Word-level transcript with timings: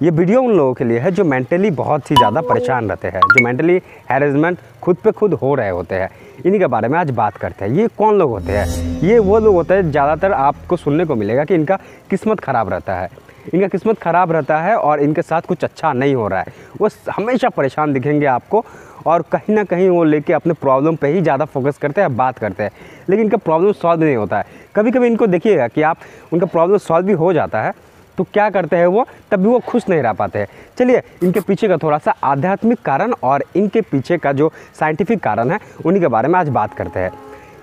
ये 0.00 0.10
वीडियो 0.10 0.40
उन 0.42 0.52
लोगों 0.56 0.74
के 0.74 0.84
लिए 0.84 0.98
है 0.98 1.10
जो 1.10 1.24
मेंटली 1.24 1.70
बहुत 1.70 2.10
ही 2.10 2.16
ज़्यादा 2.16 2.40
परेशान 2.40 2.88
रहते 2.90 3.08
हैं, 3.08 3.20
जो 3.20 3.44
मेंटली 3.44 3.80
हैरेसमेंट 4.10 4.58
खुद 4.82 4.96
पे 4.96 5.12
खुद 5.12 5.32
हो 5.34 5.54
रहे 5.54 5.70
होते 5.70 5.94
हैं। 5.94 6.08
इन्हीं 6.44 6.60
के 6.60 6.66
बारे 6.66 6.88
में 6.88 6.98
आज 6.98 7.10
बात 7.10 7.36
करते 7.36 7.64
हैं। 7.64 7.72
ये 7.72 7.86
कौन 7.98 8.18
लोग 8.18 8.30
होते 8.30 8.52
हैं? 8.52 8.66
ये 9.02 9.18
वो 9.18 9.38
लोग 9.38 9.54
होते 9.54 9.74
हैं 9.74 9.90
ज़्यादातर 9.90 10.32
आपको 10.32 10.76
सुनने 10.76 11.04
को 11.04 11.14
मिलेगा 11.14 11.44
कि 11.44 11.54
इनका 11.54 11.78
किस्मत 12.10 12.40
ख़राब 12.40 12.68
रहता 12.68 12.94
है। 12.94 13.08
इनका 13.54 13.68
किस्मत 13.68 13.98
ख़राब 13.98 14.32
रहता 14.32 14.60
है 14.60 14.76
और 14.76 15.00
इनके 15.00 15.22
साथ 15.22 15.42
कुछ 15.42 15.64
अच्छा 15.64 15.92
नहीं 15.92 16.14
हो 16.14 16.28
रहा 16.28 16.40
है। 16.40 16.52
वो 16.80 16.88
हमेशा 17.10 17.48
परेशान 17.48 17.92
दिखेंगे 17.92 18.26
आपको 18.28 18.64
और 19.06 19.22
कहीं 19.32 19.54
ना 19.54 19.64
कहीं 19.64 19.88
वो 19.88 20.04
लेके 20.04 20.32
अपने 20.32 20.52
प्रॉब्लम 20.54 20.96
पे 20.96 21.08
ही 21.08 21.20
ज़्यादा 21.22 21.44
फोकस 21.46 21.78
करते 21.78 22.00
हैं, 22.00 22.16
बात 22.16 22.38
करते 22.38 22.62
हैं। 22.62 22.70
लेकिन 23.10 23.24
इनका 23.24 23.36
प्रॉब्लम 23.38 23.72
सॉल्व 23.74 24.04
नहीं 24.04 24.16
होता 24.16 24.38
है। 24.38 24.44
कभी 24.76 24.90
कभी 24.90 25.06
इनको 25.06 25.26
देखिएगा 25.26 25.68
कि 25.68 25.82
आप, 25.82 25.98
उनका 26.32 26.46
प्रॉब्लम 26.46 26.78
सॉल्व 26.78 27.06
भी 27.06 27.12
हो 27.14 27.32
जाता 27.32 27.62
है 27.62 27.72
तो 28.18 28.24
क्या 28.24 28.48
करते 28.50 28.76
हैं 28.76 28.86
वो? 28.88 29.06
तब 29.30 29.40
भी 29.40 29.48
वो 29.48 29.58
खुश 29.60 29.88
नहीं 29.88 30.02
रह 30.02 30.12
पाते 30.12 30.38
हैं। 30.38 30.46
चलिए, 30.78 31.02
इनके 31.22 31.40
पीछे 31.40 31.68
का 31.68 31.76
थोड़ा 31.76 31.98
सा 31.98 32.14
आध्यात्मिक 32.24 32.82
कारण 32.82 33.12
और 33.22 33.44
इनके 33.56 33.80
पीछे 33.82 34.18
का 34.18 34.32
जो 34.32 34.50
साइंटिफिक 34.80 35.20
कारण 35.20 35.50
है, 35.50 35.58
उन्हीं 35.86 36.00
के 36.00 36.08
बारे 36.08 36.28
में 36.28 36.38
आज 36.38 36.48
बात 36.50 36.74
करते 36.74 37.00
हैं। 37.00 37.10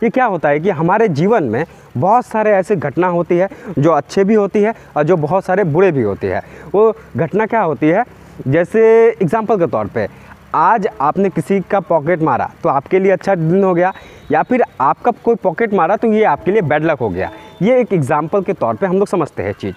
ये 0.03 0.09
क्या 0.09 0.25
होता 0.25 0.49
है 0.49 0.59
कि 0.59 0.69
हमारे 0.71 1.07
जीवन 1.09 1.43
में 1.43 1.65
बहुत 1.97 2.25
सारे 2.25 2.51
ऐसे 2.51 2.75
घटना 2.77 3.07
होती 3.09 3.37
है, 3.37 3.49
जो 3.79 3.91
अच्छे 3.91 4.23
भी 4.23 4.33
होती 4.33 4.61
है 4.61 4.73
और 4.97 5.03
जो 5.03 5.17
बहुत 5.17 5.45
सारे 5.45 5.63
बुरे 5.65 5.91
भी 5.91 6.01
होती 6.03 6.27
है। 6.27 6.41
वो 6.73 6.91
घटना 7.17 7.45
क्या 7.45 7.61
होती 7.61 7.89
है? 7.89 8.03
जैसे 8.43 8.81
एग्ज़ाम्पल 9.11 9.57
के 9.57 9.67
तौर 9.67 9.87
पे, 9.87 10.07
आज 10.55 10.87
आपने 11.01 11.29
किसी 11.29 11.59
का 11.61 11.79
पॉकेट 11.81 12.21
मारा 12.21 12.49
तो 12.63 12.69
आपके 12.69 12.99
लिए 12.99 13.11
अच्छा 13.11 13.35
दिन 13.35 13.63
हो 13.63 13.73
गया, 13.73 13.93
या 14.31 14.43
फिर 14.43 14.63
आपका 14.81 15.11
कोई 15.23 15.35
पॉकेट 15.35 15.73
मारा 15.73 15.95
तो 15.95 16.07
ये 16.07 16.23
आपके 16.25 16.51
लिए 16.51 16.61
बैड 16.63 16.85
लक 16.85 16.99
हो 16.99 17.09
गया। 17.09 17.31
ये 17.61 17.79
एक 17.81 17.93
एग्ज़ाम्पल 17.93 18.41
के 18.41 18.53
तौर 18.53 18.75
पे 18.75 18.87
हम 18.87 18.97
लोग 18.97 19.07
समझते 19.07 19.43
हैं 19.43 19.53
चीज़। 19.53 19.75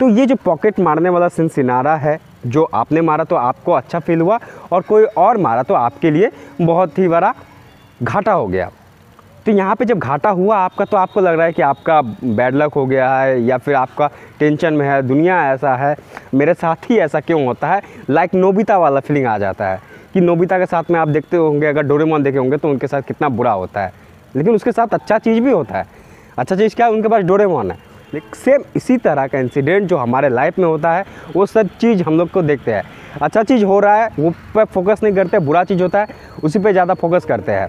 तो 0.00 0.08
ये 0.08 0.26
जो 0.26 0.34
पॉकेट 0.36 0.78
मारने 0.80 1.08
वाला 1.08 1.28
सिन 1.28 1.48
सिनारा 1.48 1.94
है, 1.96 2.18
जो 2.46 2.64
आपने 2.64 3.00
मारा 3.00 3.24
तो 3.24 3.36
आपको 3.36 3.72
अच्छा 3.72 3.98
फील 3.98 4.20
हुआ 4.20 4.38
और 4.72 4.82
कोई 4.82 5.04
और 5.04 5.36
मारा 5.36 5.62
तो 5.62 5.74
आपके 5.74 6.10
लिए 6.10 6.30
बहुत 6.60 6.98
ही 6.98 7.08
बड़ा 7.08 7.34
घाटा 8.02 8.32
हो 8.32 8.46
गया। 8.46 8.70
तो 9.46 9.52
यहाँ 9.52 9.74
पे 9.76 9.84
जब 9.84 9.98
घाटा 9.98 10.30
हुआ 10.30 10.56
आपका 10.56 10.84
तो 10.84 10.96
आपको 10.96 11.20
लग 11.20 11.36
रहा 11.36 11.46
है 11.46 11.52
कि 11.52 11.62
आपका 11.62 12.00
बैड 12.02 12.54
लक 12.54 12.74
हो 12.74 12.84
गया 12.86 13.10
है 13.16 13.40
या 13.42 13.58
फिर 13.58 13.74
आपका 13.74 14.10
टेंशन 14.38 14.74
में 14.74 14.86
है, 14.86 15.02
दुनिया 15.02 15.52
ऐसा 15.52 15.74
है, 15.76 15.94
मेरे 16.34 16.54
साथ 16.54 16.90
ही 16.90 16.98
ऐसा 16.98 17.20
क्यों 17.20 17.44
होता 17.46 17.68
है? 17.68 17.82
लाइक 18.10 18.34
नोबिता 18.34 18.78
वाला 18.78 19.00
फीलिंग 19.00 19.26
आ 19.26 19.38
जाता 19.38 19.68
है 19.68 19.80
कि 20.14 20.20
नोबिता 20.20 20.58
के 20.58 20.66
साथ 20.66 20.90
में 20.90 21.00
आप 21.00 21.08
देखते 21.08 21.36
होंगे, 21.36 21.66
अगर 21.66 21.82
डोरेमोन 21.82 22.22
देखे 22.22 22.38
होंगे 22.38 22.56
तो 22.56 22.68
उनके 22.68 22.86
साथ 22.86 23.02
कितना 23.02 23.28
बुरा 23.28 23.52
होता 23.52 23.80
है। 23.80 23.92
लेकिन 24.36 24.54
उसके 24.54 24.72
साथ 24.72 24.94
अच्छा 24.94 25.18
चीज़ 25.18 25.40
भी 25.40 25.50
होता 25.50 25.78
है। 25.78 25.86
अच्छा 26.38 26.56
चीज़ 26.56 26.76
क्या? 26.76 26.86
है 26.86 26.92
उनके 26.92 27.08
पास 27.08 27.22
डोरेमोन 27.22 27.70
है। 27.70 27.78
लेकिन 28.14 28.30
सेम 28.34 28.62
इसी 28.76 28.96
तरह 28.96 29.26
का 29.26 29.38
इंसिडेंट 29.38 29.88
जो 29.88 29.96
हमारे 29.96 30.28
लाइफ 30.28 30.58
में 30.58 30.66
होता 30.66 30.92
है, 30.92 31.04
वो 31.36 31.46
सब 31.46 31.68
चीज़ 31.80 32.02
हम 32.02 32.18
लोग 32.18 32.30
को 32.30 32.42
देखते 32.42 32.72
हैं। 32.72 32.82
अच्छा 33.22 33.42
चीज़ 33.42 33.64
हो 33.64 33.78
रहा 33.80 33.96
है, 33.96 34.08
वो 34.18 34.30
पे 34.54 34.64
फोकस 34.64 35.02
नहीं 35.02 35.14
करते, 35.14 35.38
बुरा 35.38 35.64
चीज़ 35.64 35.82
होता 35.82 36.00
है, 36.00 36.06
उसी 36.44 36.58
पे 36.58 36.72
ज़्यादा 36.72 36.94
फोकस 36.94 37.24
करते 37.24 37.52
हैं। 37.52 37.68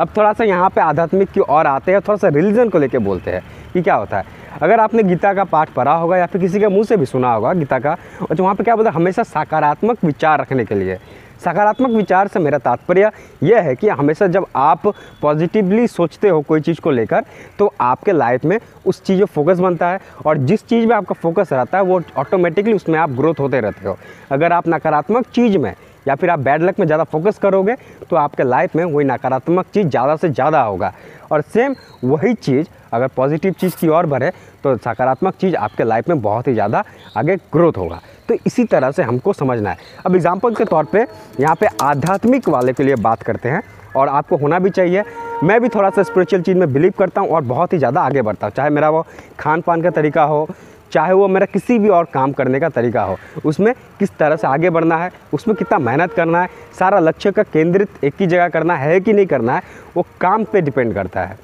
अब 0.00 0.08
थोड़ा 0.16 0.32
सा 0.32 0.44
यहाँ 0.44 0.68
पे 0.70 0.80
आध्यात्मिक 0.80 1.30
की 1.30 1.40
ओर 1.40 1.66
आते 1.66 1.92
हैं, 1.92 2.00
थोड़ा 2.00 2.16
सा 2.16 2.28
रिलीजन 2.28 2.68
को 2.68 2.78
लेके 2.78 2.98
बोलते 2.98 3.30
हैं 3.30 3.42
कि 3.72 3.82
क्या 3.82 3.94
होता 3.94 4.18
है। 4.18 4.36
अगर 4.62 4.80
आपने 4.80 5.02
गीता 5.02 5.32
का 5.34 5.44
पाठ 5.44 5.70
पढ़ा 5.70 5.92
होगा 5.92 6.16
या 6.16 6.26
फिर 6.26 6.40
किसी 6.40 6.60
के 6.60 6.68
मुँह 6.68 6.84
से 6.84 6.96
भी 6.96 7.06
सुना 7.06 7.32
होगा 7.32 7.52
गीता 7.52 7.78
का, 7.78 7.96
और 8.22 8.36
जो 8.36 8.42
वहाँ 8.42 8.54
पे 8.54 8.64
क्या 8.64 8.76
बोलते 8.76 8.88
हैं, 8.88 8.96
हमेशा 8.96 9.22
सकारात्मक 9.22 10.04
विचार 10.04 10.40
रखने 10.40 10.64
के 10.64 10.74
लिए। 10.74 10.98
सकारात्मक 11.38 11.90
विचार 11.90 12.28
से 12.28 12.38
मेरा 12.38 12.58
तात्पर्य 12.58 13.10
यह 13.42 13.60
है 13.60 13.74
कि 13.76 13.88
हमेशा 13.90 14.26
जब 14.28 14.46
आप 14.56 14.86
पॉजिटिवली 15.22 15.86
सोचते 15.88 16.28
हो 16.28 16.40
कोई 16.42 16.60
चीज़ 16.60 16.80
को 16.80 16.90
लेकर 16.90 17.24
तो 17.58 17.72
आपके 17.80 18.12
लाइफ 18.12 18.44
में 18.44 18.58
उस 18.86 19.02
चीज़ 19.02 19.18
में 19.18 19.26
फोकस 19.26 19.58
बनता 19.60 19.88
है 19.88 20.00
और 20.26 20.38
जिस 20.38 20.66
चीज़ 20.68 20.86
में 20.86 20.94
आपका 20.96 21.14
फोकस 21.14 21.52
रहता 21.52 21.78
है, 21.78 21.84
वो 21.84 22.00
ऑटोमेटिकली 22.16 22.72
उसमें 22.72 22.98
आप 22.98 23.10
ग्रोथ 23.10 23.40
होते 23.40 23.60
रहते 23.60 23.88
हो। 23.88 23.96
अगर 24.32 24.52
आप 24.52 24.68
नकारात्मक 24.68 25.26
चीज़ 25.28 25.58
में 25.58 25.74
या 26.06 26.14
फिर 26.14 26.30
आप 26.30 26.38
बैड 26.40 26.62
लक 26.62 26.78
में 26.80 26.86
ज़्यादा 26.86 27.04
फोकस 27.04 27.38
करोगे 27.38 27.74
तो 28.10 28.16
आपके 28.16 28.42
लाइफ 28.42 28.76
में 28.76 28.84
वही 28.84 29.06
नकारात्मक 29.06 29.66
चीज़ 29.74 29.88
ज़्यादा 29.88 30.16
से 30.16 30.28
ज़्यादा 30.30 30.62
होगा। 30.62 30.92
और 31.32 31.40
सेम 31.44 31.74
वही 32.04 32.34
चीज़, 32.34 32.66
अगर 32.92 33.08
पॉजिटिव 33.16 33.54
चीज़ 33.60 33.76
की 33.76 33.88
ओर 33.88 34.06
बढ़े 34.06 34.30
तो 34.64 34.76
सकारात्मक 34.78 35.34
चीज़ 35.36 35.56
आपके 35.56 35.84
लाइफ 35.84 36.08
में 36.08 36.20
बहुत 36.22 36.48
ही 36.48 36.52
ज़्यादा 36.54 36.84
आगे 37.16 37.36
ग्रोथ 37.52 37.76
होगा। 37.78 38.00
तो 38.28 38.34
इसी 38.46 38.64
तरह 38.64 38.90
से 38.90 39.02
हमको 39.02 39.32
समझना 39.32 39.70
है। 39.70 39.76
अब 40.06 40.14
एग्ज़ाम्पल 40.14 40.54
के 40.54 40.64
तौर 40.64 40.84
पे 40.84 41.06
यहाँ 41.40 41.54
पे 41.54 41.66
आध्यात्मिक 41.82 42.48
वाले 42.48 42.72
के 42.72 42.82
लिए 42.82 42.96
बात 42.98 43.22
करते 43.22 43.48
हैं 43.48 43.62
और 43.96 44.08
आपको 44.08 44.36
होना 44.36 44.58
भी 44.58 44.70
चाहिए। 44.70 45.04
मैं 45.44 45.60
भी 45.60 45.68
थोड़ा 45.68 45.90
सा 45.90 46.02
स्पिरिचुअल 46.02 46.42
चीज़ 46.42 46.56
में 46.58 46.72
बिलीव 46.72 46.92
करता 46.98 47.20
हूँ 47.20 47.30
और 47.30 47.42
बहुत 47.44 47.72
ही 47.72 47.78
ज़्यादा 47.78 48.00
आगे 48.00 48.22
बढ़ता 48.22 48.46
हूँ। 48.46 48.54
चाहे 48.54 48.70
मेरा 48.70 48.90
वो 48.90 49.04
खान 49.38 49.60
पान 49.60 49.82
का 49.82 49.90
तरीका 49.90 50.22
हो, 50.22 50.46
चाहे 50.92 51.12
वो 51.12 51.28
मेरा 51.28 51.46
किसी 51.46 51.78
भी 51.78 51.88
और 51.88 52.04
काम 52.04 52.32
करने 52.32 52.60
का 52.60 52.68
तरीका 52.68 53.02
हो, 53.02 53.16
उसमें 53.44 53.72
किस 53.98 54.10
तरह 54.10 54.36
से 54.36 54.46
आगे 54.46 54.70
बढ़ना 54.70 54.96
है, 54.96 55.10
उसमें 55.32 55.56
कितना 55.56 55.78
मेहनत 55.78 56.12
करना 56.12 56.42
है, 56.42 56.48
सारा 56.78 56.98
लक्ष्य 56.98 57.32
का 57.32 57.42
केंद्रित 57.44 58.04
एक 58.04 58.14
ही 58.20 58.26
जगह 58.26 58.48
करना 58.48 58.76
है 58.76 59.00
कि 59.00 59.12
नहीं 59.12 59.26
करना 59.26 59.54
है, 59.54 59.62
वो 59.96 60.06
काम 60.20 60.44
पे 60.44 60.60
डिपेंड 60.60 60.94
करता 60.94 61.24
है। 61.24 61.38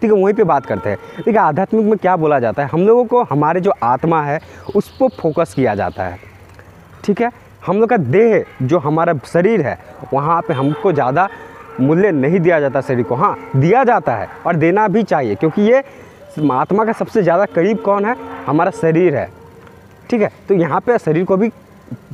ठीक 0.00 0.12
है, 0.12 0.22
वहीं 0.22 0.34
पे 0.34 0.44
बात 0.44 0.66
करते 0.66 0.90
हैं। 0.90 0.98
देखिए, 1.16 1.38
आध्यात्मिक 1.38 1.86
में 1.86 1.96
क्या 1.96 2.16
बोला 2.16 2.38
जाता 2.38 2.62
है? 2.62 2.68
हम 2.68 2.86
लोगों 2.86 3.04
को 3.04 3.22
हमारे 3.24 3.60
जो 3.60 3.72
आत्मा 3.82 4.22
है 4.22 4.40
उस 4.76 4.88
पर 4.90 5.08
फोकस 5.18 5.52
किया 5.54 5.74
जाता 5.74 6.04
है। 6.04 6.29
ठीक 7.04 7.20
है? 7.20 7.30
हम 7.66 7.80
लोग 7.80 7.88
का 7.90 7.96
देह 7.96 8.44
जो 8.62 8.78
हमारा 8.78 9.14
शरीर 9.26 9.60
है, 9.60 9.78
वहाँ 10.12 10.40
पे 10.42 10.54
हमको 10.54 10.92
ज़्यादा 10.92 11.28
मूल्य 11.80 12.10
नहीं 12.12 12.40
दिया 12.40 12.60
जाता 12.60 12.80
शरीर 12.80 13.04
को। 13.04 13.14
हाँ 13.14 13.36
दिया 13.56 13.82
जाता 13.84 14.14
है 14.14 14.28
और 14.46 14.56
देना 14.56 14.86
भी 14.88 15.02
चाहिए, 15.02 15.34
क्योंकि 15.34 15.62
ये 15.62 15.82
आत्मा 16.52 16.84
का 16.84 16.92
सबसे 16.92 17.22
ज़्यादा 17.22 17.44
करीब 17.46 17.80
कौन 17.82 18.04
है? 18.04 18.16
हमारा 18.46 18.70
शरीर 18.72 19.16
है। 19.16 19.28
ठीक 20.10 20.22
है? 20.22 20.30
तो 20.48 20.54
यहाँ 20.54 20.80
पे 20.80 20.98
शरीर 20.98 21.24
को 21.24 21.36
भी 21.36 21.48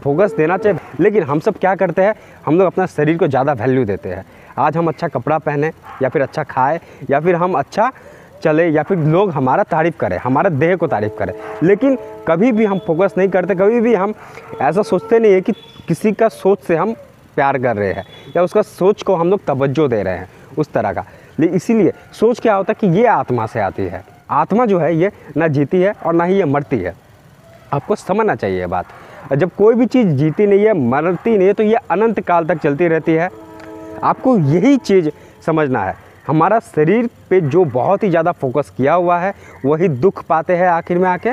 फोकस 0.03 0.35
देना 0.37 0.57
चाहिए। 0.57 0.79
लेकिन 1.01 1.23
हम 1.23 1.41
सब 1.41 1.59
क्या 1.59 1.75
करते 1.75 2.03
हैं? 2.03 2.15
हम 2.47 2.59
लोग 2.59 2.67
अपना 2.67 2.87
शरीर 2.87 3.19
को 3.19 3.27
ज़्यादा 3.29 3.53
वैल्यू 3.55 3.85
देते 3.85 4.09
हैं। 4.09 4.25
आज 4.59 4.77
हम 4.77 4.89
अच्छा 4.89 5.09
कपड़ा 5.09 5.39
पहने 5.39 5.71
या 6.03 6.09
फिर 6.09 6.23
अच्छा 6.23 6.43
खाए 6.45 6.81
या 7.11 7.21
फिर 7.21 7.35
हम 7.35 7.55
अच्छा 7.55 7.91
चले 8.43 8.69
या 8.69 8.83
फिर 8.83 8.99
लोग 8.99 9.31
हमारा 9.31 9.63
तारीफ़ 9.63 9.97
करें, 9.97 10.17
हमारे 10.19 10.51
देह 10.51 10.77
को 10.77 10.87
तारीफ़ 10.87 11.17
करें। 11.19 11.33
लेकिन 11.63 11.99
कभी 12.29 12.53
भी 12.53 12.65
हम 12.65 12.79
फोकस 12.79 13.15
नहीं 13.19 13.29
करते, 13.29 13.55
कभी 13.55 13.81
भी 13.81 13.95
हम 13.95 14.15
ऐसा 14.61 14.83
सोचते 14.83 15.19
नहीं 15.19 15.33
है 15.33 15.41
कि 15.41 15.53
किसी 15.89 16.13
का 16.13 16.29
सोच 16.29 16.61
से 16.61 16.77
हम 16.77 16.93
प्यार 17.37 17.59
कर 17.59 17.77
रहे 17.77 17.93
हैं 17.93 18.05
या 18.37 18.43
उसका 18.43 18.63
सोच 18.63 19.03
को 19.03 19.15
हम 19.15 19.31
लोग 19.31 19.45
तवज्जो 19.45 19.89
दे 19.89 20.03
रहे 20.03 20.15
हैं 20.15 20.29
उस 20.59 20.73
तरह 20.73 20.93
का। 20.93 21.05
इसीलिए 21.41 21.93
सोच 22.13 22.41
क्या 22.41 22.55
होता 22.55 22.73
है 22.73 22.77
कि 22.81 22.97
ये 22.99 23.07
आत्मा 23.07 23.47
से 23.47 23.61
आती 23.61 23.83
है। 23.83 24.05
आत्मा 24.31 24.67
जो 24.67 24.79
है 24.79 24.95
ये 24.97 25.11
ना 25.37 25.49
जीती 25.49 25.81
है 25.81 25.93
और 26.07 26.13
ना 26.13 26.25
ही 26.25 26.37
ये 26.37 26.45
मरती 26.45 26.79
है। 26.79 26.95
आपको 27.73 27.97
समझना 27.97 28.35
चाहिए 28.35 28.61
ये 28.61 28.67
बात। 28.67 28.87
जब 29.33 29.51
कोई 29.51 29.75
भी 29.75 29.87
चीज़ 29.87 30.09
जीती 30.09 30.47
नहीं 30.47 30.65
है, 30.65 30.73
मरती 30.81 31.37
नहीं 31.37 31.47
है 31.49 31.55
तो 31.55 31.63
ये 31.63 31.77
अनंत 31.91 32.21
काल 32.21 32.47
तक 32.47 32.59
चलती 32.59 32.89
रहती 32.89 33.13
है। 33.13 33.29
आपको 34.05 34.37
यही 34.39 34.77
चीज़ 34.77 35.09
समझना 35.47 35.85
है। 35.85 36.06
हमारा 36.27 36.59
शरीर 36.61 37.09
पे 37.31 37.41
जो 37.43 37.65
बहुत 37.67 38.03
ही 38.03 38.09
ज़्यादा 38.11 38.33
फोकस 38.33 38.73
किया 38.77 38.95
हुआ 38.95 39.19
है, 39.19 39.35
वही 39.65 39.89
दुख 39.89 40.25
पाते 40.25 40.57
हैं 40.57 40.69
आखिर 40.69 40.99
में 40.99 41.09
आके। 41.09 41.33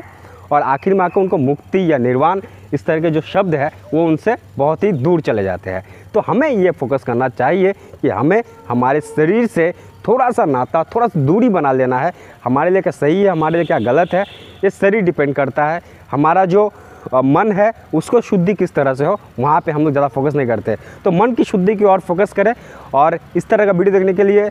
और 0.51 0.61
आखिर 0.61 0.93
में 0.93 0.99
आकर 1.01 1.21
उनको 1.21 1.37
मुक्ति 1.37 1.91
या 1.91 1.97
निर्वाण, 1.97 2.41
इस 2.73 2.85
तरह 2.85 3.01
के 3.01 3.09
जो 3.11 3.21
शब्द 3.23 3.55
है, 3.55 3.71
वो 3.93 4.05
उनसे 4.05 4.35
बहुत 4.57 4.83
ही 4.83 4.91
दूर 4.93 5.21
चले 5.21 5.43
जाते 5.43 5.69
हैं। 5.69 5.83
तो 6.13 6.19
हमें 6.19 6.47
ये 6.49 6.71
फोकस 6.71 7.03
करना 7.03 7.29
चाहिए 7.29 7.73
कि 8.01 8.09
हमें 8.09 8.41
हमारे 8.69 9.01
शरीर 9.01 9.47
से 9.47 9.71
थोड़ा 10.07 10.29
सा 10.31 10.45
नाता 10.45 10.83
थोड़ा 10.85 11.07
सा 11.07 11.19
दूरी 11.19 11.49
बना 11.49 11.71
लेना 11.71 11.99
है। 11.99 12.11
हमारे 12.43 12.69
लिए 12.71 12.81
क्या 12.81 12.91
सही 12.91 13.21
है, 13.21 13.29
हमारे 13.29 13.55
लिए 13.55 13.65
क्या 13.65 13.79
गलत 13.81 14.13
है, 14.13 14.23
ये 14.63 14.69
शरीर 14.71 15.01
डिपेंड 15.01 15.33
करता 15.35 15.65
है। 15.65 15.81
हमारा 16.11 16.45
जो 16.45 16.71
मन 17.15 17.51
है, 17.51 17.71
उसको 17.93 18.21
शुद्धि 18.21 18.53
किस 18.53 18.73
तरह 18.73 18.93
से 18.93 19.05
हो, 19.05 19.17
वहाँ 19.39 19.61
पे 19.61 19.71
हम 19.71 19.83
लोग 19.83 19.91
ज़्यादा 19.91 20.07
फोकस 20.09 20.35
नहीं 20.35 20.47
करते। 20.47 20.75
तो 21.05 21.11
मन 21.11 21.33
की 21.33 21.43
शुद्धि 21.43 21.75
की 21.75 21.85
ओर 21.85 21.99
फोकस 22.01 22.33
करें। 22.33 22.53
और 22.93 23.17
इस 23.35 23.47
तरह 23.47 23.65
का 23.65 23.71
वीडियो 23.71 23.93
देखने 23.93 24.13
के 24.13 24.23
लिए 24.23 24.49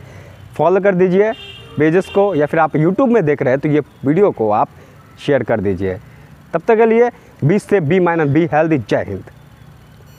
फॉलो 0.57 0.81
कर 0.81 0.95
दीजिए 0.95 1.33
पेजेस 1.79 2.09
को 2.15 2.35
या 2.35 2.47
फिर 2.47 2.61
आप 2.61 2.77
यूट्यूब 2.77 3.11
में 3.11 3.25
देख 3.25 3.43
रहे 3.43 3.53
हैं 3.53 3.60
तो 3.60 3.69
ये 3.69 3.81
वीडियो 4.04 4.31
को 4.31 4.51
आप 4.53 4.69
शेयर 5.19 5.43
कर 5.43 5.60
दीजिए। 5.60 5.95
तब 6.54 6.63
तक 6.69 6.77
के 6.77 6.87
लिए 6.87 7.10
बी 7.45 7.59
से 7.59 7.81
बी 7.81 8.01
माइनस 8.01 8.28
बी 8.28 8.45
हेल्दी 8.53 8.78
जय 8.81 9.04
हिंद। 9.09 9.31